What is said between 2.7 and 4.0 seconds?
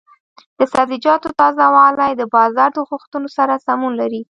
د غوښتنو سره سمون